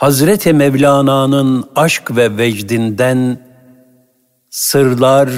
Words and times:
Hazreti 0.00 0.52
Mevlana'nın 0.52 1.70
aşk 1.76 2.16
ve 2.16 2.36
vecdinden 2.36 3.46
sırlar, 4.50 5.30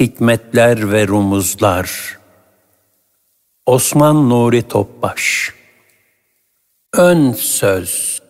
hikmetler 0.00 0.92
ve 0.92 1.08
rumuzlar. 1.08 2.18
Osman 3.66 4.30
Nuri 4.30 4.62
Topbaş 4.62 5.54
Ön 6.92 7.32
söz 7.32 8.22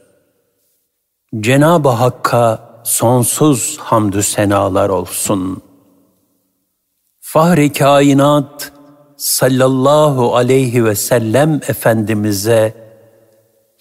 Cenab-ı 1.41 1.89
Hakk'a 1.89 2.83
sonsuz 2.85 3.79
hamdü 3.79 4.23
senalar 4.23 4.89
olsun. 4.89 5.63
Fahri 7.21 7.73
kainat 7.73 8.73
sallallahu 9.17 10.37
aleyhi 10.37 10.85
ve 10.85 10.95
sellem 10.95 11.61
Efendimiz'e 11.69 12.84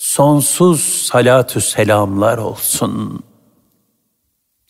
sonsuz 0.04 0.82
salatü 0.82 1.62
selamlar 1.62 2.38
olsun. 2.38 3.24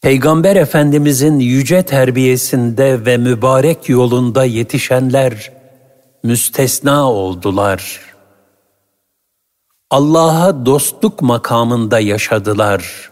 Peygamber 0.01 0.55
Efendimizin 0.55 1.39
yüce 1.39 1.83
terbiyesinde 1.83 3.05
ve 3.05 3.17
mübarek 3.17 3.89
yolunda 3.89 4.45
yetişenler 4.45 5.51
müstesna 6.23 7.11
oldular. 7.11 8.01
Allah'a 9.89 10.65
dostluk 10.65 11.21
makamında 11.21 11.99
yaşadılar. 11.99 13.11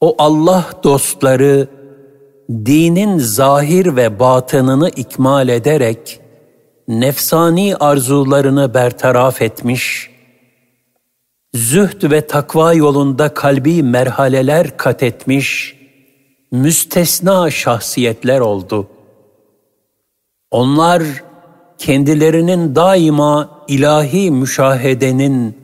O 0.00 0.14
Allah 0.18 0.70
dostları 0.84 1.68
dinin 2.50 3.18
zahir 3.18 3.96
ve 3.96 4.18
batınını 4.20 4.88
ikmal 4.88 5.48
ederek 5.48 6.21
nefsani 6.88 7.76
arzularını 7.76 8.74
bertaraf 8.74 9.42
etmiş, 9.42 10.10
zühd 11.54 12.10
ve 12.10 12.26
takva 12.26 12.74
yolunda 12.74 13.34
kalbi 13.34 13.82
merhaleler 13.82 14.76
kat 14.76 15.02
etmiş, 15.02 15.76
müstesna 16.52 17.50
şahsiyetler 17.50 18.40
oldu. 18.40 18.88
Onlar 20.50 21.02
kendilerinin 21.78 22.74
daima 22.74 23.64
ilahi 23.68 24.30
müşahedenin, 24.30 25.58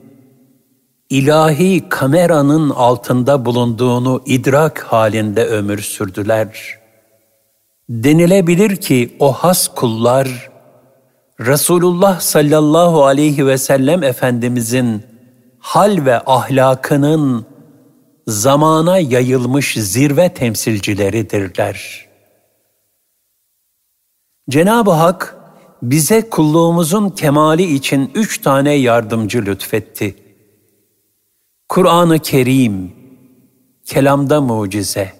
ilahi 1.09 1.89
kameranın 1.89 2.69
altında 2.69 3.45
bulunduğunu 3.45 4.21
idrak 4.25 4.83
halinde 4.83 5.45
ömür 5.45 5.81
sürdüler. 5.81 6.79
Denilebilir 7.89 8.75
ki 8.75 9.15
o 9.19 9.33
has 9.33 9.67
kullar, 9.67 10.49
Resulullah 11.39 12.19
sallallahu 12.19 13.05
aleyhi 13.05 13.47
ve 13.47 13.57
sellem 13.57 14.03
Efendimizin 14.03 15.03
hal 15.59 16.05
ve 16.05 16.19
ahlakının 16.25 17.45
zamana 18.27 18.97
yayılmış 18.97 19.73
zirve 19.73 20.33
temsilcileridirler. 20.33 22.07
Cenab-ı 24.49 24.91
Hak 24.91 25.35
bize 25.81 26.29
kulluğumuzun 26.29 27.09
kemali 27.09 27.73
için 27.73 28.11
üç 28.15 28.41
tane 28.41 28.73
yardımcı 28.73 29.45
lütfetti. 29.45 30.15
Kur'an-ı 31.69 32.19
Kerim, 32.19 32.91
kelamda 33.85 34.41
mucize, 34.41 35.13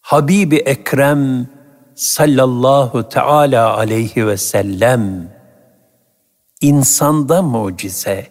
Habibi 0.00 0.56
Ekrem 0.56 1.48
sallallahu 1.94 3.08
teala 3.08 3.76
aleyhi 3.76 4.26
ve 4.26 4.36
sellem, 4.36 5.32
insanda 6.60 7.42
mucize, 7.42 8.26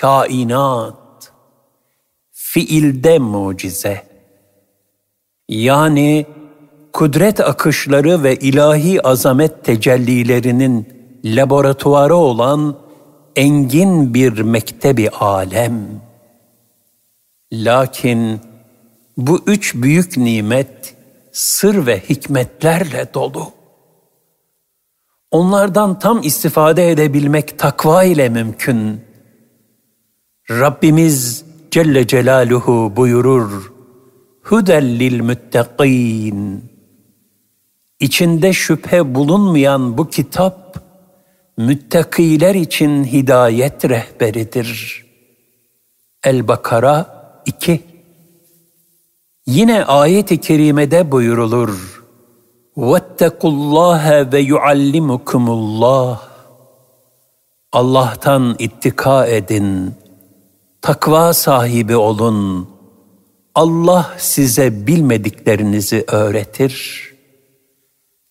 kainat, 0.00 1.32
fiilde 2.30 3.18
mucize. 3.18 4.02
Yani 5.48 6.26
kudret 6.92 7.40
akışları 7.40 8.22
ve 8.22 8.36
ilahi 8.36 9.06
azamet 9.06 9.64
tecellilerinin 9.64 10.88
laboratuvarı 11.24 12.16
olan 12.16 12.76
engin 13.36 14.14
bir 14.14 14.40
mektebi 14.40 15.10
alem. 15.10 16.02
Lakin 17.52 18.40
bu 19.16 19.42
üç 19.46 19.74
büyük 19.74 20.16
nimet 20.16 20.96
sır 21.32 21.86
ve 21.86 22.00
hikmetlerle 22.00 23.14
dolu. 23.14 23.52
Onlardan 25.30 25.98
tam 25.98 26.22
istifade 26.22 26.90
edebilmek 26.90 27.58
takva 27.58 28.04
ile 28.04 28.28
mümkün. 28.28 29.00
Rabbimiz 30.50 31.44
Celle 31.70 32.06
Celaluhu 32.06 32.92
buyurur, 32.96 33.72
Hudellil 34.42 35.20
müttekîn. 35.20 36.70
İçinde 38.00 38.52
şüphe 38.52 39.14
bulunmayan 39.14 39.98
bu 39.98 40.10
kitap, 40.10 40.84
müttakiler 41.58 42.54
için 42.54 43.04
hidayet 43.04 43.84
rehberidir. 43.84 45.02
El-Bakara 46.24 47.22
2 47.46 47.91
Yine 49.47 49.85
ayet-i 49.85 50.41
kerimede 50.41 51.11
buyurulur. 51.11 52.03
وَاتَّقُوا 52.77 53.51
اللّٰهَ 53.51 54.31
وَيُعَلِّمُكُمُ 54.31 55.43
اللّٰهِ 55.49 56.17
Allah'tan 57.71 58.55
ittika 58.59 59.27
edin, 59.27 59.95
takva 60.81 61.33
sahibi 61.33 61.95
olun. 61.95 62.69
Allah 63.55 64.15
size 64.17 64.87
bilmediklerinizi 64.87 66.05
öğretir. 66.07 67.03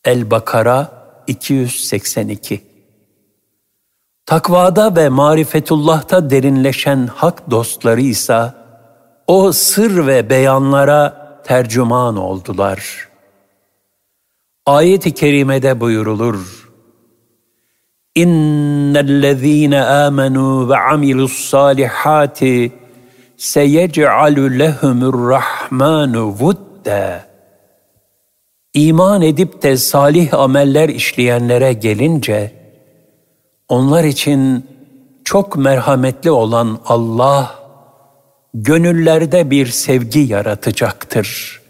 El-Bakara 0.04 0.92
282 1.26 2.60
Takvada 4.26 4.96
ve 4.96 5.08
marifetullah'ta 5.08 6.30
derinleşen 6.30 7.06
hak 7.06 7.50
dostları 7.50 8.00
ise 8.00 8.52
o 9.31 9.51
sır 9.51 10.07
ve 10.07 10.29
beyanlara 10.29 11.03
tercüman 11.43 12.17
oldular. 12.17 13.07
Ayet-i 14.65 15.11
kerimede 15.13 15.79
buyurulur. 15.79 16.69
İnnellezîne 18.15 19.75
âmenû 19.75 20.69
ve 20.69 20.77
amilussâlihâti 20.77 22.71
seyec'alü 23.37 24.59
lehumurrahmanu 24.59 26.27
vudda. 26.27 27.25
İman 28.73 29.21
edip 29.21 29.63
de 29.63 29.77
salih 29.77 30.33
ameller 30.33 30.89
işleyenlere 30.89 31.73
gelince, 31.73 32.51
onlar 33.69 34.03
için 34.03 34.65
çok 35.23 35.57
merhametli 35.57 36.31
olan 36.31 36.79
Allah, 36.85 37.60
gönüllerde 38.53 39.51
bir 39.51 39.67
sevgi 39.67 40.19
yaratacaktır. 40.19 41.61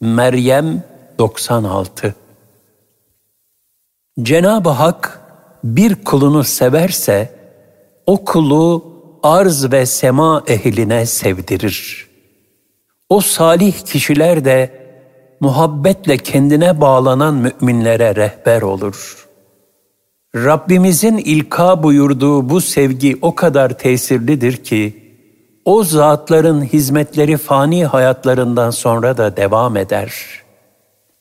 Meryem 0.00 0.82
96 1.18 2.14
Cenab-ı 4.22 4.68
Hak 4.68 5.20
bir 5.64 5.94
kulunu 5.94 6.44
severse, 6.44 7.34
o 8.06 8.24
kulu 8.24 8.92
arz 9.22 9.72
ve 9.72 9.86
sema 9.86 10.42
ehline 10.46 11.06
sevdirir. 11.06 12.08
O 13.08 13.20
salih 13.20 13.72
kişiler 13.72 14.44
de 14.44 14.82
muhabbetle 15.40 16.16
kendine 16.16 16.80
bağlanan 16.80 17.34
müminlere 17.34 18.16
rehber 18.16 18.62
olur. 18.62 19.28
Rabbimizin 20.34 21.18
ilka 21.18 21.82
buyurduğu 21.82 22.48
bu 22.48 22.60
sevgi 22.60 23.18
o 23.22 23.34
kadar 23.34 23.78
tesirlidir 23.78 24.56
ki, 24.56 25.01
o 25.64 25.84
zatların 25.84 26.64
hizmetleri 26.64 27.36
fani 27.36 27.84
hayatlarından 27.84 28.70
sonra 28.70 29.16
da 29.16 29.36
devam 29.36 29.76
eder. 29.76 30.12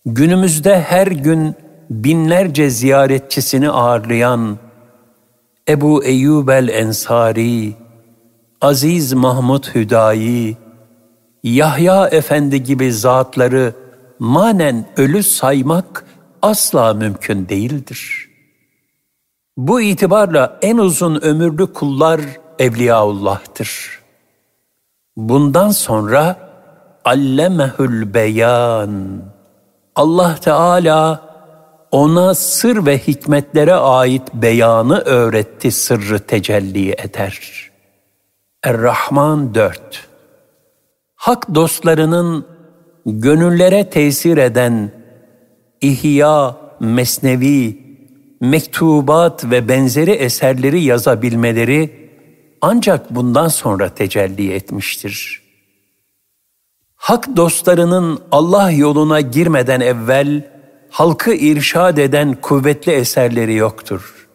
Günümüzde 0.06 0.82
her 0.82 1.08
gün 1.08 1.56
binlerce 1.90 2.70
ziyaretçisini 2.70 3.70
ağırlayan 3.70 4.58
Ebu 5.70 6.04
Eyyub 6.04 6.48
el-Ensari, 6.48 7.74
Aziz 8.62 9.14
Mahmud 9.14 9.76
Hüdayi, 9.76 10.58
Yahya 11.44 12.08
Efendi 12.08 12.64
gibi 12.64 12.94
zatları 12.94 13.74
manen 14.20 14.86
ölü 14.98 15.24
saymak 15.24 16.06
asla 16.42 16.94
mümkün 16.94 17.50
değildir. 17.50 18.30
Bu 19.58 19.82
itibarla 19.82 20.60
en 20.62 20.78
uzun 20.78 21.22
ömürlü 21.22 21.74
kullar 21.74 22.22
Evliyaullah'tır. 22.60 24.01
Bundan 25.18 25.70
sonra 25.70 26.50
allemehül 27.06 28.14
beyan. 28.14 29.22
Allah 29.96 30.36
Teala 30.36 31.32
ona 31.92 32.34
sır 32.36 32.86
ve 32.86 32.98
hikmetlere 32.98 33.74
ait 33.74 34.34
beyanı 34.34 35.00
öğretti 35.00 35.72
sırrı 35.72 36.20
tecelli 36.20 36.92
eder. 36.92 37.40
Er-Rahman 38.64 39.56
4 39.56 40.08
Hak 41.16 41.56
dostlarının 41.56 42.46
gönüllere 43.06 43.90
tesir 43.90 44.38
eden 44.38 44.92
İhya, 45.82 46.56
Mesnevi, 46.80 47.78
mektubat 48.42 49.46
ve 49.46 49.68
benzeri 49.68 50.12
eserleri 50.12 50.84
yazabilmeleri 50.84 52.01
ancak 52.62 53.16
bundan 53.16 53.48
sonra 53.48 53.90
tecelli 53.90 54.54
etmiştir. 54.54 55.42
Hak 56.96 57.36
dostlarının 57.36 58.22
Allah 58.32 58.72
yoluna 58.72 59.22
girmeden 59.22 59.80
evvel 59.80 60.52
halkı 60.90 61.34
irşad 61.34 61.98
eden 61.98 62.34
kuvvetli 62.42 62.92
eserleri 62.92 63.56
yoktur. 63.56 64.28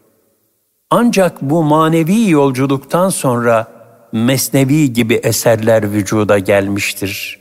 Ancak 0.90 1.42
bu 1.42 1.62
manevi 1.62 2.30
yolculuktan 2.30 3.08
sonra 3.08 3.76
Mesnevi 4.12 4.92
gibi 4.92 5.14
eserler 5.14 5.92
vücuda 5.92 6.38
gelmiştir. 6.38 7.40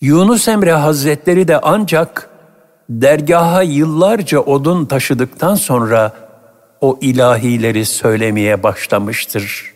Yunus 0.00 0.48
Emre 0.48 0.72
Hazretleri 0.72 1.48
de 1.48 1.60
ancak 1.60 2.30
dergaha 2.88 3.62
yıllarca 3.62 4.40
odun 4.40 4.84
taşıdıktan 4.84 5.54
sonra 5.54 6.12
o 6.82 6.98
ilahileri 7.00 7.86
söylemeye 7.86 8.62
başlamıştır. 8.62 9.72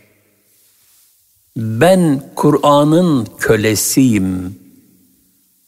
Ben 1.57 2.23
Kur'an'ın 2.37 3.27
kölesiyim. 3.39 4.59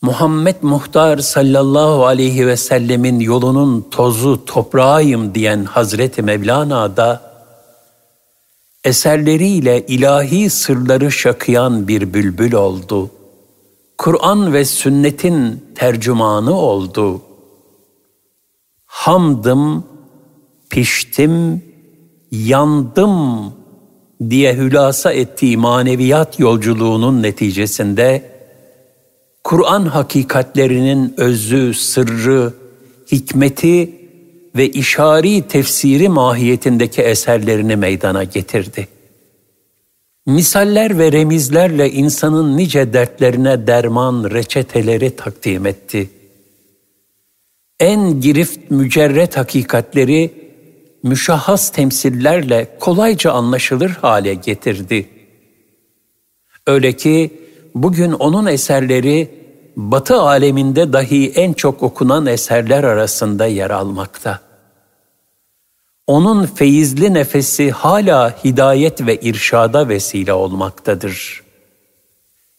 Muhammed 0.02 0.56
Muhtar 0.62 1.18
sallallahu 1.18 2.06
aleyhi 2.06 2.46
ve 2.46 2.56
sellemin 2.56 3.20
yolunun 3.20 3.86
tozu 3.90 4.44
toprağıyım 4.44 5.34
diyen 5.34 5.64
Hazreti 5.64 6.22
Mevlana 6.22 6.96
da 6.96 7.22
eserleriyle 8.84 9.86
ilahi 9.86 10.50
sırları 10.50 11.12
şakıyan 11.12 11.88
bir 11.88 12.14
bülbül 12.14 12.52
oldu. 12.52 13.10
Kur'an 13.98 14.52
ve 14.52 14.64
sünnetin 14.64 15.64
tercümanı 15.74 16.54
oldu. 16.54 17.22
Hamdım, 18.86 19.84
piştim, 20.70 21.62
yandım 22.30 23.52
diye 24.30 24.54
hülasa 24.54 25.12
ettiği 25.12 25.56
maneviyat 25.56 26.40
yolculuğunun 26.40 27.22
neticesinde 27.22 28.22
Kur'an 29.44 29.84
hakikatlerinin 29.84 31.14
özü, 31.16 31.74
sırrı, 31.74 32.52
hikmeti 33.12 33.90
ve 34.56 34.68
işari 34.68 35.42
tefsiri 35.42 36.08
mahiyetindeki 36.08 37.02
eserlerini 37.02 37.76
meydana 37.76 38.24
getirdi. 38.24 38.88
Misaller 40.26 40.98
ve 40.98 41.12
remizlerle 41.12 41.90
insanın 41.90 42.56
nice 42.56 42.92
dertlerine 42.92 43.66
derman 43.66 44.30
reçeteleri 44.30 45.16
takdim 45.16 45.66
etti. 45.66 46.10
En 47.80 48.20
girift 48.20 48.70
mücerret 48.70 49.36
hakikatleri 49.36 50.30
müşahhas 51.02 51.70
temsillerle 51.70 52.76
kolayca 52.80 53.32
anlaşılır 53.32 53.90
hale 53.90 54.34
getirdi. 54.34 55.08
Öyle 56.66 56.92
ki 56.92 57.40
bugün 57.74 58.12
onun 58.12 58.46
eserleri 58.46 59.38
Batı 59.76 60.20
aleminde 60.20 60.92
dahi 60.92 61.32
en 61.34 61.52
çok 61.52 61.82
okunan 61.82 62.26
eserler 62.26 62.84
arasında 62.84 63.46
yer 63.46 63.70
almakta. 63.70 64.40
Onun 66.06 66.46
feyizli 66.46 67.14
nefesi 67.14 67.70
hala 67.70 68.44
hidayet 68.44 69.06
ve 69.06 69.16
irşada 69.16 69.88
vesile 69.88 70.32
olmaktadır. 70.32 71.42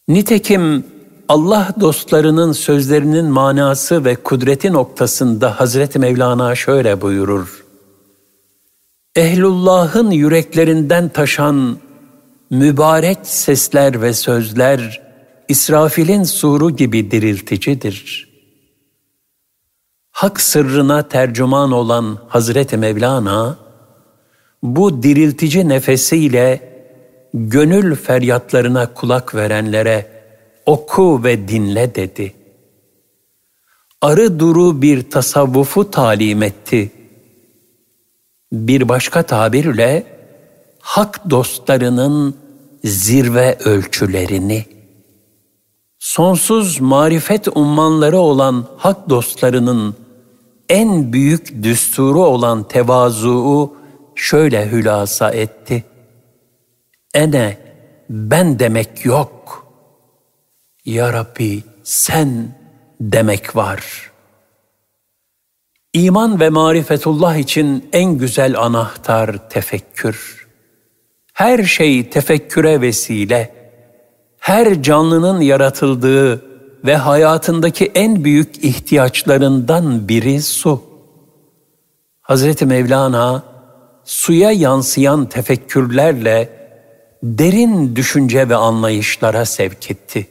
Nitekim 0.07 0.85
Allah 1.29 1.73
dostlarının 1.79 2.51
sözlerinin 2.51 3.25
manası 3.25 4.05
ve 4.05 4.15
kudreti 4.15 4.73
noktasında 4.73 5.59
Hazreti 5.59 5.99
Mevlana 5.99 6.55
şöyle 6.55 7.01
buyurur. 7.01 7.68
Ehlullah'ın 9.19 10.11
yüreklerinden 10.11 11.09
taşan 11.09 11.77
mübarek 12.49 13.17
sesler 13.23 14.01
ve 14.01 14.13
sözler 14.13 15.01
İsrafil'in 15.47 16.23
suru 16.23 16.71
gibi 16.71 17.11
dirilticidir. 17.11 18.29
Hak 20.11 20.41
sırrına 20.41 21.07
tercüman 21.07 21.71
olan 21.71 22.17
Hazreti 22.27 22.77
Mevlana, 22.77 23.57
bu 24.63 25.03
diriltici 25.03 25.69
nefesiyle 25.69 26.73
gönül 27.33 27.95
feryatlarına 27.95 28.93
kulak 28.93 29.35
verenlere 29.35 30.07
oku 30.65 31.23
ve 31.23 31.47
dinle 31.47 31.95
dedi. 31.95 32.33
Arı 34.01 34.39
duru 34.39 34.81
bir 34.81 35.09
tasavvufu 35.09 35.91
talim 35.91 36.43
etti. 36.43 36.91
Bir 38.51 38.89
başka 38.89 39.23
tabirle 39.23 40.03
hak 40.79 41.29
dostlarının 41.29 42.35
zirve 42.83 43.57
ölçülerini 43.65 44.65
sonsuz 45.99 46.81
marifet 46.81 47.47
ummanları 47.47 48.19
olan 48.19 48.65
hak 48.77 49.09
dostlarının 49.09 49.95
en 50.69 51.13
büyük 51.13 51.63
düsturu 51.63 52.25
olan 52.25 52.67
tevazuu 52.67 53.75
şöyle 54.15 54.71
hülasa 54.71 55.31
etti. 55.31 55.83
Ene 57.13 57.57
ben 58.09 58.59
demek 58.59 59.05
yok. 59.05 59.65
Ya 60.85 61.13
Rabbi 61.13 61.63
sen 61.83 62.55
demek 63.01 63.55
var. 63.55 64.11
İman 65.93 66.39
ve 66.39 66.49
marifetullah 66.49 67.35
için 67.35 67.89
en 67.93 68.17
güzel 68.17 68.59
anahtar 68.59 69.49
tefekkür. 69.49 70.47
Her 71.33 71.63
şey 71.63 72.09
tefekküre 72.09 72.81
vesile 72.81 73.59
her 74.39 74.83
canlının 74.83 75.41
yaratıldığı 75.41 76.45
ve 76.85 76.95
hayatındaki 76.95 77.91
en 77.95 78.23
büyük 78.23 78.63
ihtiyaçlarından 78.63 80.07
biri 80.09 80.41
su. 80.41 80.83
Hazreti 82.21 82.65
Mevlana 82.65 83.43
suya 84.03 84.51
yansıyan 84.51 85.25
tefekkürlerle 85.25 86.49
derin 87.23 87.95
düşünce 87.95 88.49
ve 88.49 88.55
anlayışlara 88.55 89.45
sevk 89.45 89.91
etti. 89.91 90.27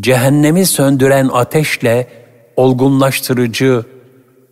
Cehennemi 0.00 0.66
söndüren 0.66 1.28
ateşle 1.28 2.21
olgunlaştırıcı, 2.56 3.84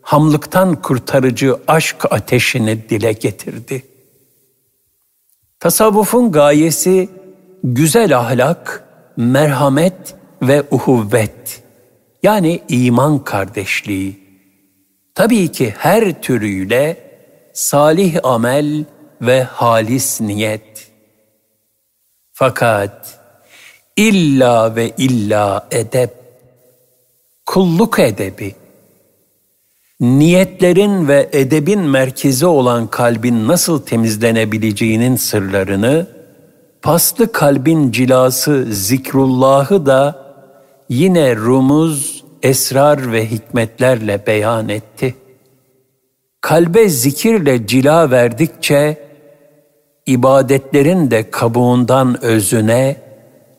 hamlıktan 0.02 0.83
kurtarıcı 0.83 1.57
aşk 1.66 2.12
ateşini 2.12 2.88
dile 2.88 3.12
getirdi. 3.12 3.83
Tasavvufun 5.61 6.33
gayesi 6.33 7.09
güzel 7.64 8.19
ahlak, 8.19 8.85
merhamet 9.16 10.14
ve 10.42 10.62
uhuvvet 10.71 11.62
yani 12.23 12.61
iman 12.69 13.25
kardeşliği. 13.25 14.21
Tabii 15.14 15.52
ki 15.52 15.75
her 15.78 16.23
türüyle 16.23 16.97
salih 17.52 18.16
amel 18.23 18.85
ve 19.23 19.42
halis 19.42 20.21
niyet. 20.21 20.90
Fakat 22.33 23.21
illa 23.97 24.76
ve 24.76 24.90
illa 24.99 25.69
edep, 25.71 26.20
kulluk 27.50 27.99
edebi, 27.99 28.54
niyetlerin 30.00 31.09
ve 31.09 31.28
edebin 31.33 31.80
merkezi 31.80 32.47
olan 32.47 32.87
kalbin 32.87 33.49
nasıl 33.49 33.83
temizlenebileceğinin 33.83 35.16
sırlarını 35.16 36.07
paslı 36.83 37.33
kalbin 37.33 37.92
cilası 37.92 38.66
zikrullahı 38.71 39.87
da 39.87 40.26
yine 40.88 41.37
rumuz, 41.37 42.25
esrar 42.42 43.12
ve 43.12 43.30
hikmetlerle 43.30 44.26
beyan 44.26 44.69
etti. 44.69 45.14
Kalbe 46.40 46.88
zikirle 46.88 47.66
cila 47.66 48.11
verdikçe, 48.11 48.99
ibadetlerin 50.07 51.11
de 51.11 51.30
kabuğundan 51.30 52.25
özüne, 52.25 52.97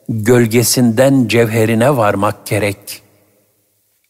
gölgesinden 0.10 1.27
cevherine 1.27 1.98
varmak 1.98 2.45
gerek. 2.45 3.00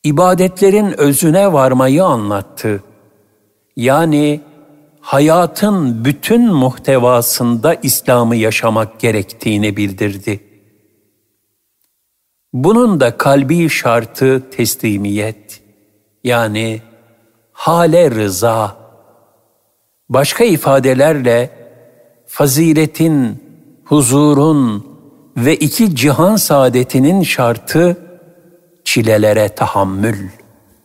İbadetlerin 0.03 0.99
özüne 0.99 1.53
varmayı 1.53 2.03
anlattı. 2.03 2.83
Yani 3.75 4.41
hayatın 5.01 6.05
bütün 6.05 6.53
muhtevasında 6.53 7.75
İslam'ı 7.75 8.35
yaşamak 8.35 8.99
gerektiğini 8.99 9.77
bildirdi. 9.77 10.39
Bunun 12.53 12.99
da 12.99 13.17
kalbi 13.17 13.69
şartı 13.69 14.49
teslimiyet, 14.49 15.61
yani 16.23 16.81
hale 17.51 18.11
rıza. 18.11 18.77
Başka 20.09 20.43
ifadelerle 20.43 21.49
faziletin, 22.27 23.43
huzurun 23.85 24.85
ve 25.37 25.55
iki 25.55 25.95
cihan 25.95 26.35
saadetinin 26.35 27.23
şartı 27.23 27.97
çilelere 28.91 29.49
tahammül. 29.49 30.29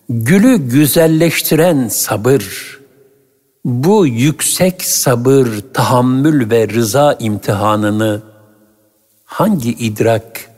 Gülü 0.08 0.56
güzelleştiren 0.56 1.88
sabır. 1.88 2.78
Bu 3.64 4.06
yüksek 4.06 4.82
sabır, 4.82 5.48
tahammül 5.74 6.50
ve 6.50 6.68
rıza 6.68 7.16
imtihanını 7.20 8.22
hangi 9.24 9.70
idrak 9.70 10.50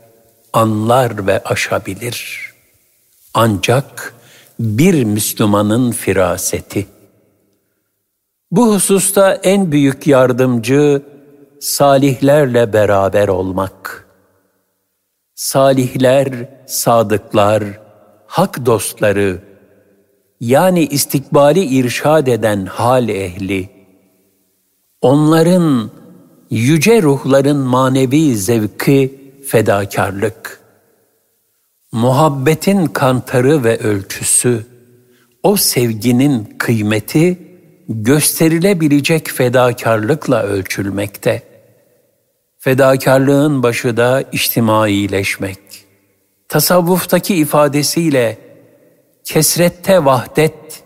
anlar 0.53 1.27
ve 1.27 1.43
aşabilir? 1.43 2.51
Ancak 3.33 4.13
bir 4.59 5.03
Müslümanın 5.03 5.91
firaseti. 5.91 6.87
Bu 8.51 8.73
hususta 8.73 9.33
en 9.33 9.71
büyük 9.71 10.07
yardımcı 10.07 11.01
salihlerle 11.59 12.73
beraber 12.73 13.27
olmak. 13.27 14.08
Salihler, 15.39 16.49
sadıklar, 16.67 17.63
hak 18.27 18.65
dostları, 18.65 19.41
yani 20.39 20.85
istikbali 20.85 21.65
irşad 21.65 22.27
eden 22.27 22.65
hal 22.65 23.09
ehli, 23.09 23.69
onların 25.01 25.91
yüce 26.49 27.01
ruhların 27.01 27.57
manevi 27.57 28.35
zevki 28.35 29.21
fedakarlık, 29.47 30.59
muhabbetin 31.91 32.85
kantarı 32.85 33.63
ve 33.63 33.77
ölçüsü, 33.77 34.65
o 35.43 35.55
sevginin 35.55 36.55
kıymeti 36.57 37.39
gösterilebilecek 37.89 39.29
fedakarlıkla 39.29 40.43
ölçülmekte. 40.43 41.48
Fedakarlığın 42.61 43.63
başı 43.63 43.97
da 43.97 44.23
içtimaileşmek. 44.31 45.59
Tasavvuftaki 46.47 47.35
ifadesiyle 47.35 48.37
kesrette 49.23 50.05
vahdet, 50.05 50.83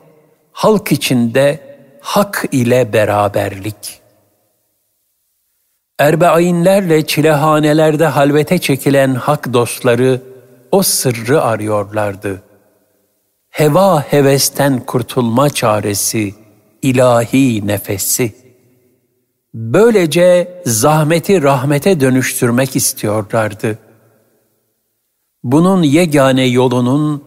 halk 0.52 0.92
içinde 0.92 1.78
hak 2.02 2.46
ile 2.52 2.94
beraberlik. 2.94 4.02
Erbeainlerle 6.00 7.06
çilehanelerde 7.06 8.06
halvete 8.06 8.58
çekilen 8.58 9.16
hak 9.16 9.54
dostları 9.54 10.22
o 10.72 10.84
sırrı 10.84 11.42
arıyorlardı. 11.42 12.44
Heva 13.50 14.02
hevesten 14.02 14.80
kurtulma 14.80 15.50
çaresi, 15.50 16.34
ilahi 16.82 17.68
nefesi. 17.68 18.43
Böylece 19.54 20.62
zahmeti 20.66 21.44
rahmete 21.44 22.00
dönüştürmek 22.00 22.76
istiyorlardı. 22.76 23.78
Bunun 25.44 25.84
yegane 25.84 26.46
yolunun 26.46 27.24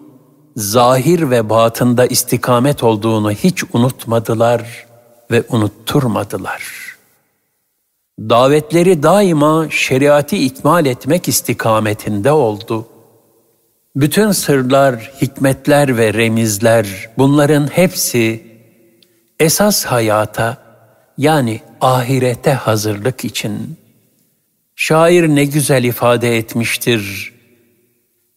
zahir 0.57 1.31
ve 1.31 1.51
batında 1.51 2.07
istikamet 2.07 2.83
olduğunu 2.83 3.31
hiç 3.31 3.65
unutmadılar 3.73 4.87
ve 5.31 5.45
unutturmadılar. 5.49 6.63
Davetleri 8.19 9.03
daima 9.03 9.67
şeriatı 9.71 10.37
ikmal 10.37 10.87
etmek 10.87 11.29
istikametinde 11.29 12.33
oldu. 12.33 12.87
Bütün 13.97 14.33
sırlar, 14.33 15.13
hikmetler 15.23 15.97
ve 15.97 16.15
remizler 16.15 17.11
bunların 17.19 17.67
hepsi 17.67 18.47
esas 19.41 19.85
hayata 19.85 20.66
yani 21.19 21.61
ahirete 21.81 22.53
hazırlık 22.53 23.25
için. 23.25 23.79
Şair 24.77 25.29
ne 25.29 25.45
güzel 25.45 25.85
ifade 25.85 26.37
etmiştir. 26.37 27.33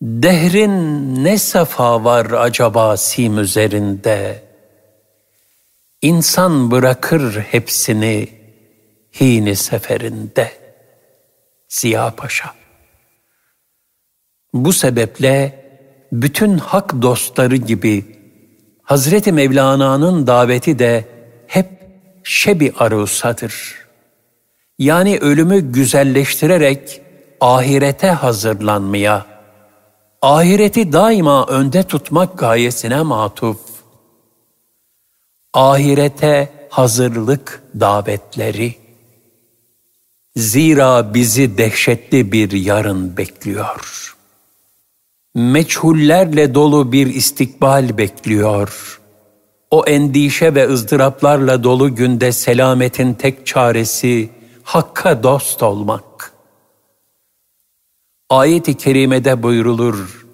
Dehrin 0.01 1.15
ne 1.24 1.38
safa 1.38 2.03
var 2.03 2.25
acaba 2.25 2.98
sim 2.98 3.39
üzerinde? 3.39 4.43
İnsan 6.01 6.71
bırakır 6.71 7.39
hepsini 7.39 8.27
hini 9.19 9.55
seferinde. 9.55 10.51
Ziya 11.69 12.15
Paşa. 12.15 12.53
Bu 14.53 14.74
sebeple 14.74 15.65
bütün 16.12 16.57
hak 16.57 17.01
dostları 17.01 17.55
gibi 17.55 18.05
Hazreti 18.83 19.31
Mevlana'nın 19.31 20.27
daveti 20.27 20.79
de 20.79 21.18
şebi 22.29 22.74
arusadır. 22.79 23.75
Yani 24.79 25.17
ölümü 25.17 25.71
güzelleştirerek 25.71 27.01
ahirete 27.41 28.07
hazırlanmaya, 28.07 29.25
ahireti 30.21 30.93
daima 30.93 31.45
önde 31.45 31.83
tutmak 31.83 32.38
gayesine 32.38 33.01
matuf. 33.01 33.59
Ahirete 35.53 36.67
hazırlık 36.69 37.63
davetleri. 37.79 38.75
Zira 40.36 41.13
bizi 41.13 41.57
dehşetli 41.57 42.31
bir 42.31 42.51
yarın 42.51 43.17
bekliyor. 43.17 44.15
Meçhullerle 45.36 46.53
dolu 46.55 46.91
bir 46.91 47.07
istikbal 47.07 47.98
bekliyor. 47.98 48.99
O 49.71 49.85
endişe 49.85 50.55
ve 50.55 50.67
ızdıraplarla 50.69 51.63
dolu 51.63 51.95
günde 51.95 52.31
selametin 52.31 53.13
tek 53.13 53.47
çaresi 53.47 54.29
Hakk'a 54.63 55.23
dost 55.23 55.63
olmak. 55.63 56.33
Ayet-i 58.29 58.77
kerimede 58.77 59.43
buyrulur. 59.43 60.27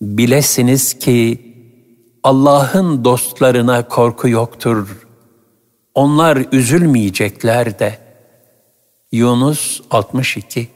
Bilesiniz 0.00 0.98
ki 0.98 1.42
Allah'ın 2.22 3.04
dostlarına 3.04 3.88
korku 3.88 4.28
yoktur. 4.28 5.06
Onlar 5.94 6.46
üzülmeyecekler 6.52 7.78
de. 7.78 7.98
Yunus 9.12 9.80
62 9.90 10.68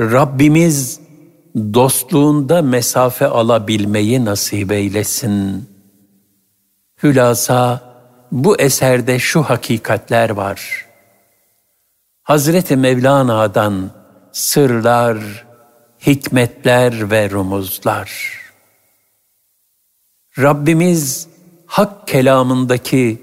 Rabbimiz 0.00 1.00
dostluğunda 1.56 2.62
mesafe 2.62 3.26
alabilmeyi 3.26 4.24
nasip 4.24 4.72
eylesin. 4.72 5.68
Hülasa 7.02 7.80
bu 8.32 8.60
eserde 8.60 9.18
şu 9.18 9.42
hakikatler 9.42 10.30
var. 10.30 10.86
Hazreti 12.22 12.76
Mevlana'dan 12.76 13.90
sırlar, 14.32 15.46
hikmetler 16.06 17.10
ve 17.10 17.30
rumuzlar. 17.30 18.40
Rabbimiz 20.38 21.28
hak 21.66 22.08
kelamındaki 22.08 23.18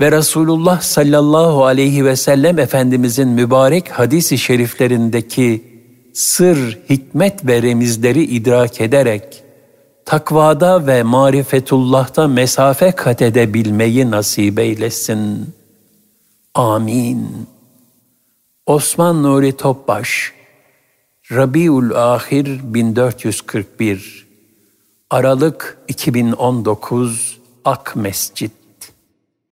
ve 0.00 0.12
Resulullah 0.12 0.80
sallallahu 0.80 1.64
aleyhi 1.64 2.04
ve 2.04 2.16
sellem 2.16 2.58
Efendimizin 2.58 3.28
mübarek 3.28 3.90
hadisi 3.90 4.38
şeriflerindeki 4.38 5.75
sır, 6.16 6.78
hikmet 6.90 7.46
ve 7.46 7.62
remizleri 7.62 8.22
idrak 8.22 8.80
ederek 8.80 9.42
takvada 10.04 10.86
ve 10.86 11.02
marifetullah'ta 11.02 12.28
mesafe 12.28 12.92
kat 12.92 13.22
edebilmeyi 13.22 14.10
nasip 14.10 14.58
eylesin. 14.58 15.54
Amin. 16.54 17.46
Osman 18.66 19.22
Nuri 19.22 19.56
Topbaş 19.56 20.32
Rabiul 21.32 21.90
Ahir 21.94 22.60
1441 22.74 24.26
Aralık 25.10 25.78
2019 25.88 27.38
Ak 27.64 27.96
Mescid 27.96 28.50